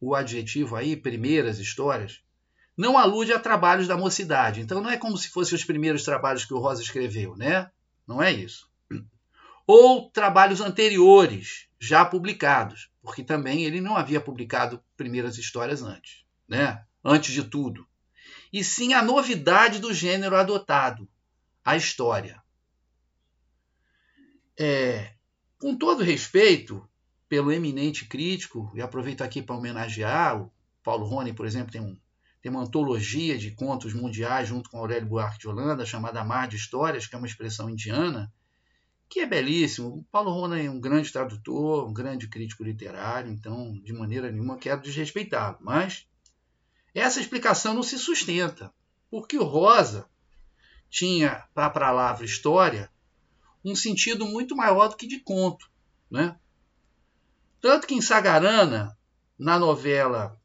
o 0.00 0.14
adjetivo 0.14 0.76
aí, 0.76 0.96
primeiras 0.96 1.58
histórias, 1.58 2.22
não 2.74 2.96
alude 2.96 3.34
a 3.34 3.38
trabalhos 3.38 3.86
da 3.86 3.98
mocidade. 3.98 4.62
Então 4.62 4.80
não 4.80 4.88
é 4.88 4.96
como 4.96 5.18
se 5.18 5.28
fossem 5.28 5.54
os 5.54 5.64
primeiros 5.64 6.02
trabalhos 6.02 6.46
que 6.46 6.54
o 6.54 6.58
Rosa 6.58 6.80
escreveu, 6.80 7.36
né? 7.36 7.70
Não 8.06 8.22
é 8.22 8.32
isso. 8.32 8.66
Ou 9.66 10.08
trabalhos 10.08 10.62
anteriores, 10.62 11.68
já 11.78 12.02
publicados, 12.02 12.90
porque 13.02 13.22
também 13.22 13.64
ele 13.64 13.78
não 13.78 13.94
havia 13.94 14.22
publicado 14.22 14.82
primeiras 14.96 15.36
histórias 15.36 15.82
antes, 15.82 16.24
né? 16.48 16.82
Antes 17.04 17.34
de 17.34 17.44
tudo. 17.44 17.89
E 18.52 18.64
sim 18.64 18.92
a 18.92 19.02
novidade 19.02 19.78
do 19.78 19.92
gênero 19.92 20.36
adotado, 20.36 21.08
a 21.64 21.76
história. 21.76 22.42
É, 24.58 25.14
com 25.58 25.76
todo 25.76 26.02
respeito 26.02 26.86
pelo 27.28 27.52
eminente 27.52 28.06
crítico, 28.06 28.72
e 28.74 28.82
aproveito 28.82 29.22
aqui 29.22 29.40
para 29.40 29.56
homenagear 29.56 30.42
o 30.42 30.52
Paulo 30.82 31.06
Rony, 31.06 31.32
por 31.32 31.46
exemplo, 31.46 31.72
tem 31.72 31.80
um 31.80 31.96
tem 32.42 32.50
uma 32.50 32.62
antologia 32.62 33.36
de 33.36 33.50
contos 33.50 33.92
mundiais 33.92 34.48
junto 34.48 34.70
com 34.70 34.78
Aurélio 34.78 35.06
Buarque 35.06 35.38
de 35.38 35.46
Holanda, 35.46 35.84
chamada 35.84 36.24
Mar 36.24 36.48
de 36.48 36.56
Histórias, 36.56 37.06
que 37.06 37.14
é 37.14 37.18
uma 37.18 37.26
expressão 37.26 37.68
indiana, 37.68 38.32
que 39.10 39.20
é 39.20 39.26
belíssimo. 39.26 39.88
O 39.88 40.04
Paulo 40.04 40.30
Rona 40.30 40.58
é 40.58 40.70
um 40.70 40.80
grande 40.80 41.12
tradutor, 41.12 41.86
um 41.86 41.92
grande 41.92 42.28
crítico 42.28 42.64
literário, 42.64 43.30
então, 43.30 43.78
de 43.84 43.92
maneira 43.92 44.32
nenhuma, 44.32 44.56
quero 44.56 44.80
desrespeitá-lo. 44.80 45.58
Mas 45.60 46.06
essa 46.94 47.20
explicação 47.20 47.74
não 47.74 47.82
se 47.82 47.98
sustenta, 47.98 48.72
porque 49.10 49.38
o 49.38 49.44
Rosa 49.44 50.08
tinha, 50.88 51.44
para 51.54 51.66
a 51.66 51.70
palavra 51.70 52.24
história, 52.24 52.90
um 53.64 53.76
sentido 53.76 54.26
muito 54.26 54.56
maior 54.56 54.88
do 54.88 54.96
que 54.96 55.06
de 55.06 55.20
conto. 55.20 55.70
Né? 56.10 56.36
Tanto 57.60 57.86
que 57.86 57.94
em 57.94 58.00
Sagarana, 58.00 58.96
na 59.38 59.58
novela 59.58 60.40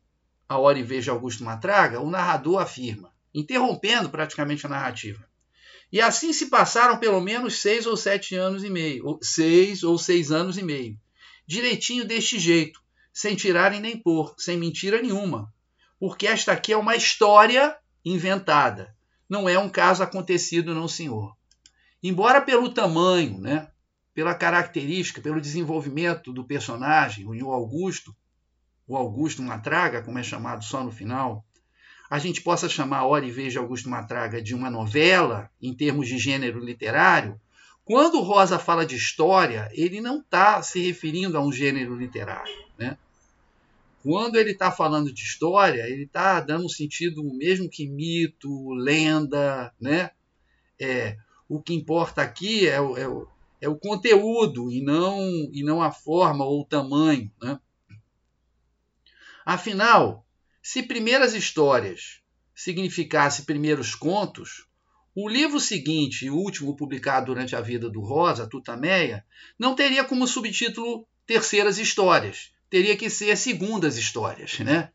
a 0.47 0.59
hora 0.59 0.77
e 0.77 0.83
de 0.83 1.09
Augusto 1.09 1.43
Matraga, 1.43 1.99
o 1.99 2.09
narrador 2.09 2.61
afirma, 2.61 3.11
interrompendo 3.33 4.09
praticamente 4.09 4.65
a 4.65 4.69
narrativa. 4.69 5.27
E 5.91 5.99
assim 5.99 6.33
se 6.33 6.47
passaram 6.47 6.99
pelo 6.99 7.19
menos 7.19 7.59
seis 7.59 7.85
ou 7.87 7.97
sete 7.97 8.35
anos 8.35 8.63
e 8.63 8.69
meio, 8.69 9.05
ou 9.05 9.19
seis 9.21 9.83
ou 9.83 9.97
seis 9.97 10.31
anos 10.31 10.57
e 10.57 10.63
meio, 10.63 10.99
direitinho 11.47 12.05
deste 12.05 12.37
jeito, 12.37 12.79
sem 13.11 13.35
tirarem 13.35 13.79
nem 13.79 13.97
pôr, 13.97 14.35
sem 14.37 14.57
mentira 14.57 15.01
nenhuma, 15.01 15.51
porque 16.05 16.27
esta 16.27 16.51
aqui 16.51 16.71
é 16.71 16.77
uma 16.77 16.95
história 16.95 17.75
inventada, 18.05 18.95
não 19.27 19.49
é 19.49 19.57
um 19.57 19.67
caso 19.67 20.03
acontecido, 20.03 20.75
não, 20.75 20.87
senhor. 20.87 21.35
Embora 22.03 22.39
pelo 22.39 22.71
tamanho, 22.71 23.39
né, 23.39 23.67
pela 24.13 24.35
característica, 24.35 25.19
pelo 25.19 25.41
desenvolvimento 25.41 26.31
do 26.31 26.43
personagem, 26.43 27.25
o 27.25 27.51
Augusto, 27.51 28.15
o 28.87 28.95
Augusto 28.95 29.41
Matraga, 29.41 30.03
como 30.03 30.19
é 30.19 30.21
chamado 30.21 30.63
só 30.63 30.83
no 30.83 30.91
final, 30.91 31.43
a 32.07 32.19
gente 32.19 32.39
possa 32.39 32.69
chamar 32.69 33.05
Hora 33.05 33.25
e 33.25 33.49
de 33.49 33.57
Augusto 33.57 33.89
Matraga 33.89 34.39
de 34.39 34.53
uma 34.53 34.69
novela, 34.69 35.49
em 35.59 35.73
termos 35.73 36.07
de 36.07 36.19
gênero 36.19 36.59
literário, 36.59 37.41
quando 37.83 38.21
Rosa 38.21 38.59
fala 38.59 38.85
de 38.85 38.95
história, 38.95 39.71
ele 39.71 39.99
não 39.99 40.19
está 40.19 40.61
se 40.61 40.79
referindo 40.85 41.35
a 41.35 41.41
um 41.41 41.51
gênero 41.51 41.95
literário. 41.95 42.53
Né? 42.77 42.95
Quando 44.05 44.35
ele 44.35 44.51
está 44.51 44.71
falando 44.71 45.11
de 45.11 45.23
história, 45.23 45.81
ele 45.89 46.03
está 46.03 46.39
dando 46.39 46.65
um 46.65 46.69
sentido 46.69 47.23
mesmo 47.23 47.67
que 47.67 47.87
mito, 47.87 48.71
lenda. 48.75 49.73
Né? 49.81 50.11
É, 50.79 51.17
o 51.49 51.59
que 51.59 51.73
importa 51.73 52.21
aqui 52.21 52.67
é 52.67 52.79
o, 52.79 52.95
é 52.95 53.07
o, 53.07 53.27
é 53.59 53.67
o 53.67 53.75
conteúdo 53.75 54.71
e 54.71 54.79
não, 54.79 55.19
e 55.51 55.63
não 55.63 55.81
a 55.81 55.91
forma 55.91 56.45
ou 56.45 56.61
o 56.61 56.65
tamanho. 56.65 57.31
Né? 57.41 57.59
Afinal, 59.43 60.23
se 60.61 60.83
primeiras 60.83 61.33
histórias 61.33 62.21
significasse 62.53 63.41
primeiros 63.41 63.95
contos, 63.95 64.67
o 65.15 65.27
livro 65.27 65.59
seguinte 65.59 66.27
e 66.27 66.29
último 66.29 66.75
publicado 66.75 67.25
durante 67.25 67.55
a 67.55 67.61
vida 67.61 67.89
do 67.89 68.01
Rosa, 68.01 68.47
Tutameia, 68.47 69.25
não 69.57 69.73
teria 69.73 70.03
como 70.03 70.27
subtítulo 70.27 71.07
Terceiras 71.25 71.79
Histórias, 71.79 72.53
teria 72.75 72.97
que 72.97 73.09
ser 73.09 73.37
Segundas 73.37 73.95
Histórias, 73.95 74.59
né? 74.59 74.91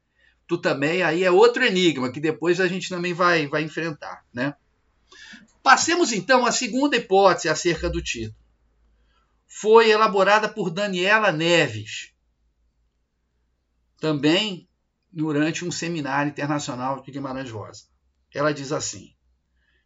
Tutameia 0.46 1.06
aí 1.06 1.24
é 1.24 1.30
outro 1.30 1.64
enigma 1.64 2.12
que 2.12 2.20
depois 2.20 2.60
a 2.60 2.68
gente 2.68 2.90
também 2.90 3.14
vai, 3.14 3.46
vai 3.46 3.62
enfrentar, 3.62 4.22
né? 4.34 4.54
Passemos 5.62 6.12
então 6.12 6.44
à 6.44 6.52
segunda 6.52 6.94
hipótese 6.98 7.48
acerca 7.48 7.88
do 7.88 8.02
título. 8.02 8.36
Foi 9.46 9.88
elaborada 9.88 10.46
por 10.46 10.68
Daniela 10.68 11.32
Neves, 11.32 12.12
também 13.98 14.68
durante 15.10 15.64
um 15.64 15.70
seminário 15.70 16.28
internacional 16.28 17.02
de 17.02 17.10
Guimarães 17.10 17.50
Rosa. 17.50 17.84
Ela 18.34 18.52
diz 18.52 18.72
assim: 18.72 19.14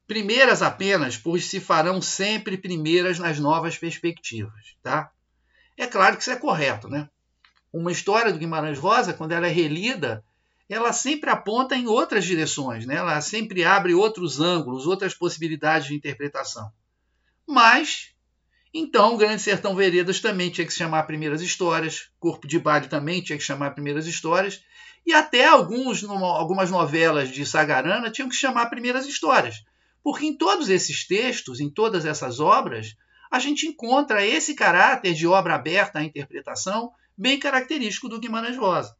primeiras 0.05 0.63
apenas, 0.63 1.17
pois 1.17 1.45
se 1.45 1.61
farão 1.61 2.03
sempre 2.03 2.59
primeiras 2.59 3.21
nas 3.21 3.39
novas 3.39 3.79
perspectivas, 3.79 4.77
tá? 4.83 5.13
É 5.77 5.87
claro 5.87 6.17
que 6.17 6.23
isso 6.23 6.33
é 6.33 6.37
correto, 6.37 6.89
né? 6.89 7.09
Uma 7.77 7.93
história 7.93 8.33
do 8.33 8.39
Guimarães 8.39 8.79
Rosa, 8.79 9.13
quando 9.13 9.33
ela 9.33 9.47
é 9.47 9.51
relida, 9.51 10.25
ela 10.69 10.93
sempre 10.93 11.29
aponta 11.29 11.75
em 11.75 11.87
outras 11.87 12.25
direções, 12.25 12.87
né? 12.87 12.97
Ela 12.97 13.21
sempre 13.21 13.65
abre 13.65 13.95
outros 13.95 14.41
ângulos, 14.41 14.87
outras 14.87 15.13
possibilidades 15.13 15.89
de 15.89 15.95
interpretação. 15.95 16.71
Mas 17.47 18.15
então, 18.73 19.15
o 19.15 19.17
Grande 19.17 19.41
Sertão 19.41 19.75
Veredas 19.75 20.19
também 20.21 20.51
tinha 20.51 20.67
que 20.67 20.73
chamar 20.73 21.05
Primeiras 21.05 21.41
Histórias, 21.41 22.11
Corpo 22.19 22.47
de 22.47 22.59
Baile 22.59 22.89
também 22.89 23.23
tinha 23.23 23.39
que 23.39 23.45
chamar 23.45 23.71
Primeiras 23.71 24.07
Histórias, 24.07 24.63
e 25.07 25.13
até 25.13 25.47
alguns, 25.47 26.03
algumas 26.03 26.73
novelas 26.73 27.29
de 27.29 27.47
Sagarana 27.47 28.11
tinham 28.11 28.29
que 28.29 28.35
chamar 28.35 28.67
Primeiras 28.67 29.07
Histórias. 29.07 29.65
Porque 30.03 30.27
em 30.27 30.37
todos 30.37 30.69
esses 30.69 31.07
textos, 31.07 31.61
em 31.61 31.71
todas 31.71 32.05
essas 32.05 32.41
obras, 32.41 32.97
a 33.31 33.39
gente 33.39 33.67
encontra 33.67 34.27
esse 34.27 34.55
caráter 34.55 35.15
de 35.15 35.27
obra 35.27 35.55
aberta 35.55 35.99
à 35.99 36.05
interpretação 36.05 36.91
bem 37.17 37.39
característico 37.39 38.09
do 38.09 38.21
Guimarães 38.21 38.57
Rosa. 38.57 38.97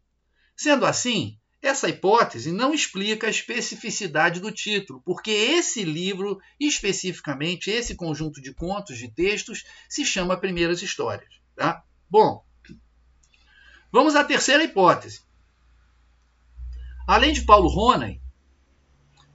Sendo 0.57 0.87
assim, 0.87 1.39
essa 1.61 1.89
hipótese 1.89 2.53
não 2.53 2.75
explica 2.75 3.27
a 3.27 3.31
especificidade 3.31 4.39
do 4.39 4.53
título, 4.53 5.01
porque 5.05 5.31
esse 5.31 5.83
livro, 5.83 6.39
especificamente, 6.61 7.71
esse 7.71 7.95
conjunto 7.95 8.41
de 8.41 8.53
contos, 8.53 8.99
de 8.99 9.09
textos, 9.09 9.65
se 9.89 10.05
chama 10.05 10.37
Primeiras 10.37 10.83
Histórias. 10.83 11.41
Tá? 11.57 11.83
Bom, 12.09 12.45
vamos 13.91 14.15
à 14.15 14.23
terceira 14.23 14.63
hipótese. 14.63 15.23
Além 17.07 17.33
de 17.33 17.43
Paulo 17.43 17.69
Ronay, 17.69 18.21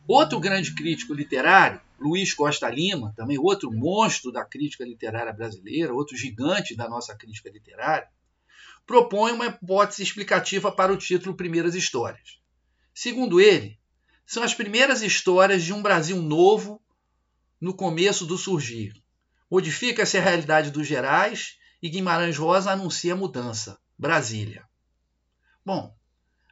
outro 0.07 0.39
grande 0.39 0.74
crítico 0.74 1.13
literário, 1.13 1.81
Luiz 2.00 2.33
Costa 2.33 2.69
Lima, 2.69 3.13
também 3.15 3.38
outro 3.38 3.71
monstro 3.71 4.31
da 4.31 4.45
crítica 4.45 4.86
literária 4.86 5.33
brasileira, 5.33 5.93
outro 5.93 6.15
gigante 6.15 6.75
da 6.75 6.88
nossa 6.88 7.15
crítica 7.15 7.50
literária, 7.50 8.07
propõe 8.89 9.34
uma 9.34 9.46
hipótese 9.46 10.01
explicativa 10.01 10.72
para 10.72 10.91
o 10.91 10.98
título 10.98 11.38
Primeiras 11.38 11.75
Histórias. 11.75 12.39
Segundo 12.91 13.39
ele, 13.39 13.79
são 14.25 14.41
as 14.41 14.55
primeiras 14.55 15.03
histórias 15.03 15.63
de 15.63 15.72
um 15.72 15.79
Brasil 15.79 16.19
novo 16.19 16.81
no 17.62 17.72
começo 17.72 18.25
do 18.25 18.36
surgir. 18.36 19.00
Modifica-se 19.48 20.17
a 20.17 20.22
realidade 20.22 20.72
dos 20.72 20.88
Gerais 20.88 21.60
e 21.79 21.88
Guimarães 21.88 22.36
Rosa 22.36 22.72
anuncia 22.72 23.13
a 23.13 23.15
mudança. 23.15 23.79
Brasília. 23.96 24.67
Bom, 25.63 25.96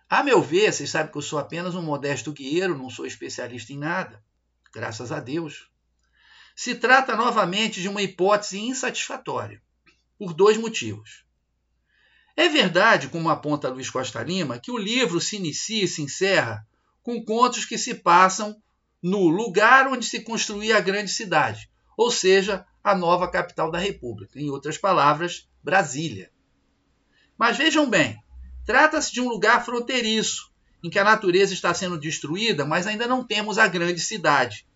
a 0.07 0.21
meu 0.21 0.39
ver, 0.39 0.71
vocês 0.71 0.91
sabem 0.91 1.11
que 1.11 1.17
eu 1.17 1.23
sou 1.23 1.39
apenas 1.39 1.73
um 1.73 1.81
modesto 1.81 2.31
guerreiro, 2.31 2.77
não 2.77 2.91
sou 2.91 3.07
especialista 3.07 3.73
em 3.73 3.79
nada, 3.79 4.23
graças 4.71 5.11
a 5.11 5.19
Deus. 5.19 5.71
Se 6.55 6.75
trata 6.75 7.15
novamente 7.15 7.81
de 7.81 7.89
uma 7.89 8.03
hipótese 8.03 8.59
insatisfatória, 8.59 9.59
por 10.19 10.35
dois 10.35 10.55
motivos. 10.55 11.25
É 12.39 12.47
verdade, 12.47 13.09
como 13.09 13.31
aponta 13.31 13.67
Luiz 13.67 13.89
Costa 13.89 14.21
Lima, 14.21 14.59
que 14.59 14.69
o 14.69 14.77
livro 14.77 15.19
se 15.19 15.37
inicia 15.37 15.83
e 15.83 15.87
se 15.87 16.03
encerra 16.03 16.63
com 17.01 17.25
contos 17.25 17.65
que 17.65 17.79
se 17.79 17.95
passam 17.95 18.55
no 19.01 19.27
lugar 19.27 19.87
onde 19.87 20.05
se 20.05 20.21
construía 20.21 20.77
a 20.77 20.81
grande 20.81 21.09
cidade, 21.09 21.67
ou 21.97 22.11
seja, 22.11 22.63
a 22.83 22.95
nova 22.95 23.27
capital 23.27 23.71
da 23.71 23.79
República, 23.79 24.39
em 24.39 24.51
outras 24.51 24.77
palavras, 24.77 25.49
Brasília. 25.63 26.31
Mas 27.35 27.57
vejam 27.57 27.89
bem, 27.89 28.21
trata-se 28.67 29.11
de 29.11 29.19
um 29.19 29.27
lugar 29.27 29.65
fronteiriço, 29.65 30.51
em 30.83 30.91
que 30.91 30.99
a 30.99 31.03
natureza 31.03 31.55
está 31.55 31.73
sendo 31.73 31.99
destruída, 31.99 32.63
mas 32.63 32.85
ainda 32.85 33.07
não 33.07 33.25
temos 33.25 33.57
a 33.57 33.67
grande 33.67 33.99
cidade. 33.99 34.67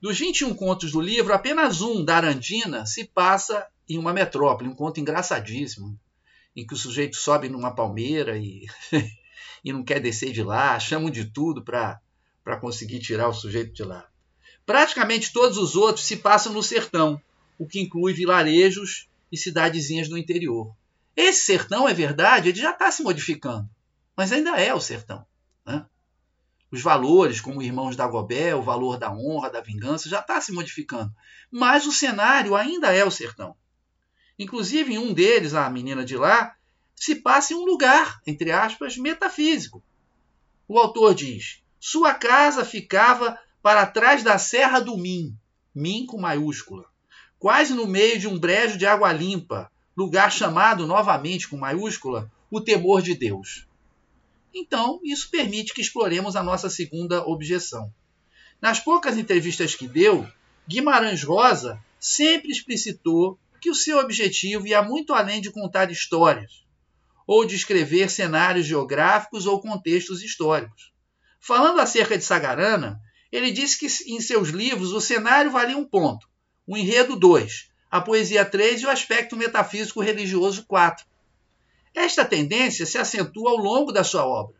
Dos 0.00 0.18
21 0.18 0.54
contos 0.54 0.92
do 0.92 1.02
livro, 1.02 1.34
apenas 1.34 1.82
um, 1.82 2.02
da 2.02 2.16
Arandina, 2.16 2.86
se 2.86 3.04
passa 3.04 3.66
em 3.88 3.98
uma 3.98 4.12
metrópole, 4.12 4.68
um 4.68 4.74
conto 4.74 5.00
engraçadíssimo, 5.00 5.98
em 6.56 6.66
que 6.66 6.74
o 6.74 6.76
sujeito 6.76 7.16
sobe 7.16 7.48
numa 7.48 7.74
palmeira 7.74 8.38
e, 8.38 8.66
e 9.64 9.72
não 9.72 9.82
quer 9.84 10.00
descer 10.00 10.32
de 10.32 10.42
lá, 10.42 10.78
chamam 10.78 11.10
de 11.10 11.24
tudo 11.24 11.62
para 11.62 12.00
conseguir 12.60 13.00
tirar 13.00 13.28
o 13.28 13.34
sujeito 13.34 13.72
de 13.72 13.82
lá. 13.82 14.06
Praticamente 14.64 15.32
todos 15.32 15.58
os 15.58 15.76
outros 15.76 16.06
se 16.06 16.16
passam 16.16 16.52
no 16.52 16.62
sertão, 16.62 17.20
o 17.58 17.66
que 17.66 17.80
inclui 17.80 18.12
vilarejos 18.12 19.08
e 19.30 19.36
cidadezinhas 19.36 20.08
do 20.08 20.16
interior. 20.16 20.74
Esse 21.16 21.44
sertão, 21.44 21.88
é 21.88 21.94
verdade, 21.94 22.48
ele 22.48 22.58
já 22.58 22.70
está 22.70 22.90
se 22.90 23.02
modificando, 23.02 23.68
mas 24.16 24.32
ainda 24.32 24.56
é 24.56 24.72
o 24.72 24.80
sertão. 24.80 25.24
Né? 25.66 25.84
Os 26.70 26.82
valores, 26.82 27.40
como 27.40 27.62
Irmãos 27.62 27.94
da 27.94 28.06
Gobé, 28.06 28.54
o 28.54 28.62
valor 28.62 28.98
da 28.98 29.12
honra, 29.12 29.50
da 29.50 29.60
vingança, 29.60 30.08
já 30.08 30.20
está 30.20 30.40
se 30.40 30.50
modificando. 30.50 31.14
Mas 31.50 31.86
o 31.86 31.92
cenário 31.92 32.56
ainda 32.56 32.92
é 32.92 33.04
o 33.04 33.10
sertão. 33.10 33.54
Inclusive, 34.38 34.94
em 34.94 34.98
um 34.98 35.12
deles, 35.12 35.54
a 35.54 35.68
menina 35.70 36.04
de 36.04 36.16
lá, 36.16 36.56
se 36.94 37.16
passa 37.16 37.52
em 37.52 37.56
um 37.56 37.64
lugar, 37.64 38.20
entre 38.26 38.50
aspas, 38.50 38.96
metafísico. 38.96 39.82
O 40.66 40.78
autor 40.78 41.14
diz: 41.14 41.62
Sua 41.78 42.14
casa 42.14 42.64
ficava 42.64 43.38
para 43.62 43.86
trás 43.86 44.22
da 44.22 44.38
Serra 44.38 44.80
do 44.80 44.96
Min, 44.96 45.36
Min 45.74 46.06
com 46.06 46.20
maiúscula, 46.20 46.84
quase 47.38 47.74
no 47.74 47.86
meio 47.86 48.18
de 48.18 48.28
um 48.28 48.38
brejo 48.38 48.78
de 48.78 48.86
água 48.86 49.12
limpa, 49.12 49.70
lugar 49.96 50.30
chamado 50.32 50.86
novamente 50.86 51.48
com 51.48 51.56
maiúscula 51.56 52.30
o 52.50 52.60
temor 52.60 53.02
de 53.02 53.14
Deus. 53.14 53.66
Então, 54.54 55.00
isso 55.02 55.30
permite 55.30 55.74
que 55.74 55.80
exploremos 55.80 56.36
a 56.36 56.42
nossa 56.42 56.70
segunda 56.70 57.26
objeção. 57.26 57.92
Nas 58.60 58.78
poucas 58.78 59.18
entrevistas 59.18 59.74
que 59.74 59.88
deu, 59.88 60.26
Guimarães 60.66 61.22
Rosa 61.24 61.82
sempre 61.98 62.50
explicitou 62.50 63.38
que 63.64 63.70
o 63.70 63.74
seu 63.74 63.96
objetivo 63.96 64.66
ia 64.66 64.82
muito 64.82 65.14
além 65.14 65.40
de 65.40 65.50
contar 65.50 65.90
histórias 65.90 66.66
ou 67.26 67.46
de 67.46 67.56
escrever 67.56 68.10
cenários 68.10 68.66
geográficos 68.66 69.46
ou 69.46 69.58
contextos 69.58 70.22
históricos. 70.22 70.92
Falando 71.40 71.80
acerca 71.80 72.18
de 72.18 72.22
Sagarana, 72.22 73.00
ele 73.32 73.50
disse 73.50 73.78
que 73.78 74.12
em 74.12 74.20
seus 74.20 74.50
livros 74.50 74.92
o 74.92 75.00
cenário 75.00 75.50
valia 75.50 75.78
um 75.78 75.84
ponto, 75.88 76.28
o 76.66 76.76
enredo 76.76 77.16
dois, 77.16 77.70
a 77.90 78.02
poesia 78.02 78.44
três 78.44 78.82
e 78.82 78.84
o 78.84 78.90
aspecto 78.90 79.34
metafísico 79.34 80.02
religioso 80.02 80.66
quatro. 80.66 81.06
Esta 81.94 82.22
tendência 82.22 82.84
se 82.84 82.98
acentua 82.98 83.52
ao 83.52 83.56
longo 83.56 83.92
da 83.92 84.04
sua 84.04 84.26
obra. 84.26 84.56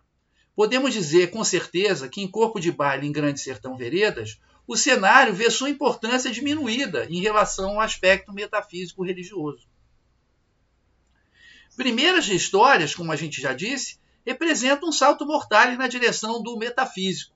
Podemos 0.56 0.94
dizer 0.94 1.30
com 1.30 1.44
certeza 1.44 2.08
que 2.08 2.22
em 2.22 2.30
Corpo 2.30 2.58
de 2.58 2.72
Baile 2.72 3.06
em 3.06 3.12
Grande 3.12 3.38
Sertão 3.38 3.76
Veredas, 3.76 4.40
o 4.66 4.76
cenário 4.76 5.34
vê 5.34 5.50
sua 5.50 5.68
importância 5.68 6.30
diminuída 6.30 7.06
em 7.10 7.20
relação 7.20 7.72
ao 7.72 7.80
aspecto 7.80 8.32
metafísico 8.32 9.04
religioso. 9.04 9.66
Primeiras 11.76 12.28
histórias, 12.28 12.94
como 12.94 13.12
a 13.12 13.16
gente 13.16 13.42
já 13.42 13.52
disse, 13.52 13.98
representam 14.24 14.88
um 14.88 14.92
salto 14.92 15.26
mortal 15.26 15.72
na 15.72 15.88
direção 15.88 16.42
do 16.42 16.56
metafísico. 16.56 17.34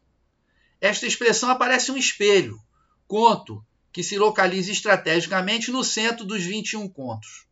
Esta 0.80 1.06
expressão 1.06 1.50
aparece 1.50 1.90
um 1.90 1.96
espelho, 1.96 2.58
conto, 3.06 3.64
que 3.92 4.02
se 4.02 4.16
localiza 4.16 4.70
estrategicamente 4.70 5.70
no 5.70 5.82
centro 5.82 6.24
dos 6.24 6.42
21 6.44 6.88
contos. 6.88 7.46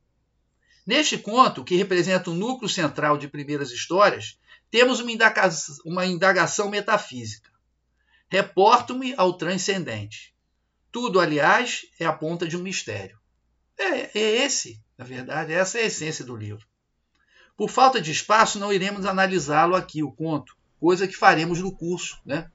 Neste 0.87 1.18
conto, 1.18 1.64
que 1.64 1.75
representa 1.75 2.30
o 2.30 2.35
núcleo 2.35 2.68
central 2.68 3.18
de 3.18 3.26
primeiras 3.26 3.73
histórias, 3.73 4.38
temos 4.71 5.00
uma 5.85 6.06
indagação, 6.06 6.71
metafísica. 6.71 7.50
Reporto-me 8.37 9.14
ao 9.16 9.33
transcendente. 9.33 10.35
Tudo, 10.93 11.21
aliás, 11.21 11.87
é 11.99 12.05
a 12.05 12.12
ponta 12.12 12.47
de 12.47 12.55
um 12.55 12.62
mistério. 12.62 13.19
É, 13.78 14.19
é 14.19 14.45
esse, 14.45 14.78
na 14.99 15.07
verdade, 15.07 15.55
essa 15.55 15.78
é 15.78 15.85
a 15.85 15.87
essência 15.87 16.23
do 16.23 16.37
livro. 16.37 16.66
Por 17.56 17.71
falta 17.71 17.99
de 17.99 18.11
espaço, 18.11 18.58
não 18.58 18.71
iremos 18.71 19.06
analisá-lo 19.06 19.75
aqui, 19.75 20.02
o 20.02 20.13
conto, 20.13 20.54
coisa 20.78 21.08
que 21.08 21.17
faremos 21.17 21.61
no 21.61 21.75
curso, 21.75 22.21
né? 22.26 22.50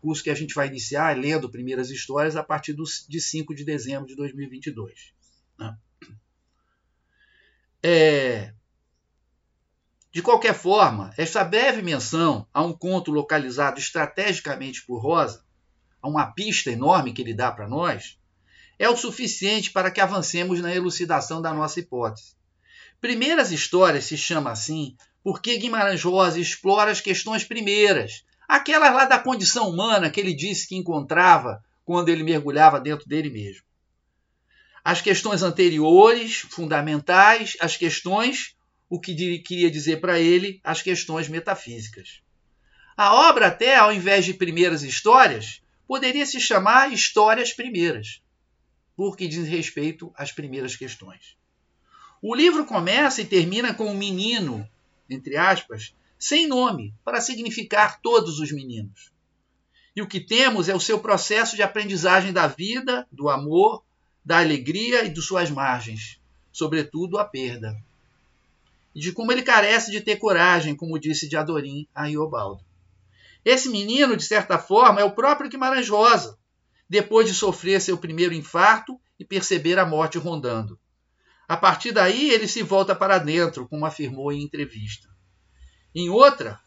curso 0.00 0.22
que 0.22 0.30
a 0.30 0.34
gente 0.34 0.54
vai 0.54 0.68
iniciar 0.68 1.16
lendo 1.16 1.50
primeiras 1.50 1.90
histórias 1.90 2.36
a 2.36 2.44
partir 2.44 2.72
do, 2.72 2.84
de 3.08 3.20
5 3.20 3.52
de 3.52 3.64
dezembro 3.64 4.06
de 4.06 4.14
2022. 4.14 5.12
Né? 5.58 5.76
É, 7.82 8.54
de 10.16 10.22
qualquer 10.22 10.54
forma, 10.54 11.12
esta 11.18 11.44
breve 11.44 11.82
menção 11.82 12.48
a 12.50 12.62
um 12.62 12.72
conto 12.72 13.10
localizado 13.10 13.78
estrategicamente 13.78 14.82
por 14.86 14.96
Rosa, 14.96 15.44
a 16.00 16.08
uma 16.08 16.32
pista 16.32 16.70
enorme 16.70 17.12
que 17.12 17.20
ele 17.20 17.34
dá 17.34 17.52
para 17.52 17.68
nós, 17.68 18.16
é 18.78 18.88
o 18.88 18.96
suficiente 18.96 19.70
para 19.70 19.90
que 19.90 20.00
avancemos 20.00 20.58
na 20.62 20.74
elucidação 20.74 21.42
da 21.42 21.52
nossa 21.52 21.80
hipótese. 21.80 22.34
Primeiras 22.98 23.52
Histórias 23.52 24.06
se 24.06 24.16
chama 24.16 24.50
assim 24.50 24.96
porque 25.22 25.58
Guimarães 25.58 26.02
Rosa 26.02 26.40
explora 26.40 26.90
as 26.90 27.02
questões 27.02 27.44
primeiras, 27.44 28.24
Aquelas 28.48 28.94
lá 28.94 29.04
da 29.04 29.18
condição 29.18 29.68
humana 29.68 30.08
que 30.08 30.18
ele 30.18 30.32
disse 30.32 30.66
que 30.66 30.76
encontrava 30.76 31.62
quando 31.84 32.08
ele 32.08 32.22
mergulhava 32.22 32.80
dentro 32.80 33.06
dele 33.06 33.28
mesmo. 33.28 33.64
As 34.82 35.02
questões 35.02 35.42
anteriores, 35.42 36.38
fundamentais, 36.38 37.54
as 37.60 37.76
questões, 37.76 38.56
o 38.88 39.00
que 39.00 39.38
queria 39.40 39.70
dizer 39.70 40.00
para 40.00 40.18
ele, 40.18 40.60
as 40.62 40.82
questões 40.82 41.28
metafísicas. 41.28 42.22
A 42.96 43.28
obra, 43.28 43.48
até 43.48 43.76
ao 43.76 43.92
invés 43.92 44.24
de 44.24 44.32
primeiras 44.32 44.82
histórias, 44.82 45.60
poderia 45.86 46.24
se 46.24 46.40
chamar 46.40 46.92
Histórias 46.92 47.52
Primeiras, 47.52 48.22
porque 48.96 49.28
diz 49.28 49.46
respeito 49.46 50.12
às 50.16 50.32
primeiras 50.32 50.74
questões. 50.74 51.36
O 52.22 52.34
livro 52.34 52.64
começa 52.64 53.20
e 53.20 53.26
termina 53.26 53.74
com 53.74 53.90
um 53.90 53.96
menino, 53.96 54.66
entre 55.10 55.36
aspas, 55.36 55.94
sem 56.18 56.46
nome, 56.46 56.94
para 57.04 57.20
significar 57.20 58.00
todos 58.00 58.40
os 58.40 58.50
meninos. 58.50 59.12
E 59.94 60.00
o 60.00 60.08
que 60.08 60.20
temos 60.20 60.68
é 60.68 60.74
o 60.74 60.80
seu 60.80 60.98
processo 60.98 61.56
de 61.56 61.62
aprendizagem 61.62 62.32
da 62.32 62.46
vida, 62.46 63.06
do 63.12 63.28
amor, 63.28 63.84
da 64.24 64.38
alegria 64.38 65.04
e 65.04 65.08
de 65.08 65.20
suas 65.22 65.50
margens, 65.50 66.20
sobretudo 66.50 67.18
a 67.18 67.24
perda. 67.24 67.76
E 68.96 69.00
de 69.00 69.12
como 69.12 69.30
ele 69.30 69.42
carece 69.42 69.90
de 69.90 70.00
ter 70.00 70.16
coragem, 70.16 70.74
como 70.74 70.98
disse 70.98 71.28
de 71.28 71.36
Adorim 71.36 71.86
a 71.94 72.06
Iobaldo. 72.06 72.64
Esse 73.44 73.68
menino, 73.68 74.16
de 74.16 74.24
certa 74.24 74.58
forma, 74.58 75.02
é 75.02 75.04
o 75.04 75.14
próprio 75.14 75.50
Guimarães 75.50 75.86
Rosa, 75.86 76.38
depois 76.88 77.28
de 77.28 77.34
sofrer 77.34 77.78
seu 77.78 77.98
primeiro 77.98 78.32
infarto 78.32 78.98
e 79.20 79.24
perceber 79.24 79.78
a 79.78 79.84
morte 79.84 80.16
rondando. 80.16 80.80
A 81.46 81.58
partir 81.58 81.92
daí, 81.92 82.30
ele 82.30 82.48
se 82.48 82.62
volta 82.62 82.94
para 82.94 83.18
dentro, 83.18 83.68
como 83.68 83.84
afirmou 83.84 84.32
em 84.32 84.42
entrevista. 84.42 85.10
Em 85.94 86.08
outra, 86.08 86.58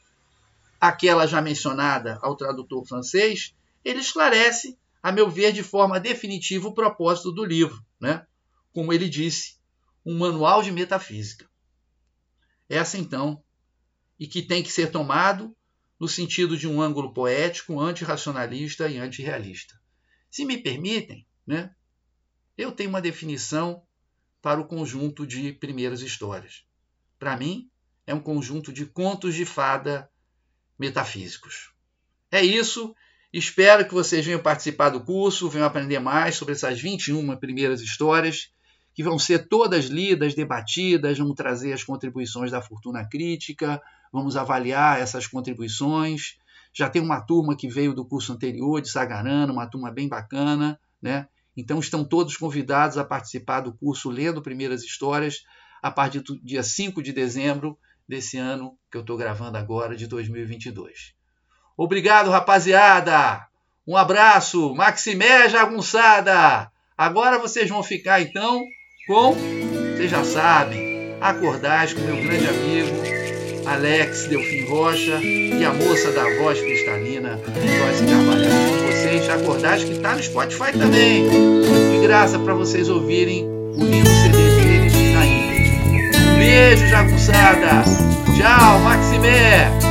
aquela 0.80 1.26
já 1.26 1.42
mencionada 1.42 2.20
ao 2.22 2.36
tradutor 2.36 2.86
francês, 2.86 3.56
ele 3.84 4.02
esclarece, 4.02 4.78
a 5.02 5.12
meu 5.12 5.32
ver, 5.32 5.52
de 5.52 5.64
forma 5.64 6.00
definitiva 6.00 6.68
o 6.68 6.76
propósito 6.76 7.32
do 7.32 7.44
livro, 7.44 7.84
né? 8.00 8.24
como 8.72 8.94
ele 8.94 9.10
disse, 9.10 9.56
um 10.06 10.16
manual 10.16 10.62
de 10.62 10.72
metafísica. 10.72 11.49
Essa, 12.70 12.98
então, 12.98 13.44
e 14.20 14.28
que 14.28 14.44
tem 14.44 14.62
que 14.62 14.72
ser 14.72 14.92
tomado 14.92 15.56
no 16.00 16.08
sentido 16.08 16.56
de 16.56 16.68
um 16.68 16.82
ângulo 16.82 17.14
poético, 17.14 17.80
antirracionalista 17.80 18.88
e 18.88 18.98
antirrealista. 18.98 19.78
Se 20.30 20.46
me 20.46 20.58
permitem, 20.58 21.28
né, 21.46 21.74
eu 22.58 22.72
tenho 22.72 22.90
uma 22.90 23.02
definição 23.02 23.84
para 24.42 24.62
o 24.62 24.68
conjunto 24.68 25.26
de 25.26 25.52
primeiras 25.52 26.02
histórias. 26.02 26.64
Para 27.18 27.36
mim, 27.36 27.70
é 28.06 28.14
um 28.14 28.20
conjunto 28.20 28.72
de 28.72 28.86
contos 28.86 29.36
de 29.36 29.46
fada 29.46 30.10
metafísicos. 30.78 31.74
É 32.32 32.44
isso. 32.44 32.96
Espero 33.32 33.86
que 33.86 33.94
vocês 33.94 34.26
venham 34.26 34.42
participar 34.42 34.90
do 34.90 35.04
curso, 35.04 35.50
venham 35.50 35.68
aprender 35.68 36.00
mais 36.00 36.36
sobre 36.36 36.54
essas 36.54 36.80
21 36.80 37.38
primeiras 37.38 37.82
histórias, 37.82 38.52
que 39.00 39.04
vão 39.04 39.18
ser 39.18 39.48
todas 39.48 39.86
lidas, 39.86 40.36
debatidas, 40.36 41.18
vamos 41.18 41.34
trazer 41.34 41.72
as 41.72 41.86
contribuições 41.86 42.52
da 42.52 42.62
fortuna 42.62 43.08
crítica, 43.08 43.82
vamos 44.12 44.36
avaliar 44.36 45.00
essas 45.00 45.26
contribuições. 45.26 46.38
Já 46.74 46.90
tem 46.90 47.02
uma 47.02 47.22
turma 47.22 47.56
que 47.56 47.70
veio 47.70 47.94
do 47.94 48.04
curso 48.04 48.34
anterior 48.34 48.82
de 48.82 48.92
Sagarana, 48.92 49.54
uma 49.54 49.66
turma 49.68 49.90
bem 49.90 50.10
bacana, 50.10 50.78
né? 51.02 51.30
Então 51.56 51.80
estão 51.80 52.04
todos 52.04 52.36
convidados 52.36 52.98
a 52.98 53.06
participar 53.06 53.62
do 53.62 53.72
curso 53.72 54.10
Lendo 54.10 54.42
Primeiras 54.42 54.84
Histórias 54.84 55.46
a 55.82 55.90
partir 55.90 56.20
do 56.20 56.38
dia 56.44 56.62
5 56.62 57.02
de 57.02 57.14
dezembro 57.14 57.80
desse 58.06 58.38
ano 58.38 58.78
que 58.92 58.98
eu 58.98 59.02
estou 59.02 59.16
gravando 59.16 59.58
agora, 59.58 59.96
de 59.96 60.08
2022. 60.08 61.14
Obrigado, 61.78 62.30
rapaziada! 62.30 63.48
Um 63.88 63.96
abraço, 63.96 64.76
Maximé 64.76 65.48
Jagunçada! 65.48 66.70
Agora 66.98 67.40
vocês 67.40 67.70
vão 67.70 67.82
ficar 67.82 68.22
então 68.22 68.62
com, 69.10 69.36
vocês 69.96 70.12
já 70.12 70.24
sabem, 70.24 71.16
Acordais 71.20 71.94
com 71.94 72.02
meu 72.02 72.16
grande 72.16 72.48
amigo 72.48 72.96
Alex 73.66 74.28
Delfim 74.28 74.66
Rocha 74.70 75.20
e 75.22 75.66
a 75.66 75.74
moça 75.74 76.12
da 76.12 76.24
voz 76.38 76.62
cristalina, 76.62 77.40
Joyce 77.56 78.06
Carvalho. 78.06 78.48
Com 78.48 78.88
vocês, 78.88 79.30
Acordais, 79.30 79.84
que 79.84 79.92
está 79.94 80.16
no 80.16 80.24
Spotify 80.24 80.72
também. 80.78 81.28
De 81.28 82.00
graça 82.02 82.40
para 82.40 82.54
vocês 82.54 82.88
ouvirem 82.88 83.46
o 83.48 83.84
lindo 83.84 84.10
CD 84.10 84.38
deles 84.38 84.94
na 85.14 85.26
íntegra. 85.26 86.20
Um 86.20 86.38
beijo, 86.38 86.88
jagunçada! 86.88 87.84
Tchau, 88.38 88.80
Maximé! 88.80 89.89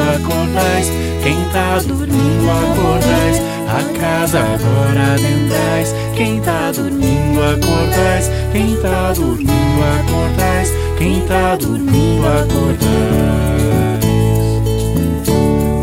Acordais, 0.00 0.90
quem 1.22 1.36
tá 1.52 1.78
dormindo 1.86 2.50
acordais, 2.50 3.42
a 3.68 3.98
casa 3.98 4.40
agora 4.40 5.14
adentrais, 5.14 5.94
quem 6.14 6.40
tá 6.40 6.72
dormindo 6.72 7.40
acordais, 7.42 8.30
quem 8.52 8.76
tá 8.76 9.12
dormindo 9.14 9.82
acordais, 10.00 10.72
quem 10.98 11.20
tá 11.22 11.56
dormindo 11.56 12.26
acordais. 12.26 13.56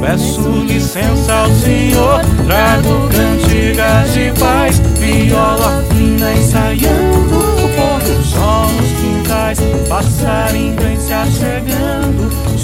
Peço 0.01 0.41
licença 0.67 1.33
ao 1.33 1.49
Senhor, 1.49 2.21
trago 2.45 3.09
cantigas 3.09 4.13
de 4.13 4.31
paz, 4.39 4.79
viola 4.99 5.83
fina 5.89 6.33
ensaiando, 6.33 7.37
o 7.37 7.69
pôr 7.75 8.23
sol 8.23 8.67
nos 8.69 8.91
quintais, 8.99 9.59
passarinho 9.87 10.75
vem 10.79 10.99
se 10.99 11.13
achegando, 11.13 12.29